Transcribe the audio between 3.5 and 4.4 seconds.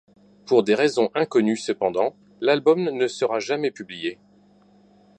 publié.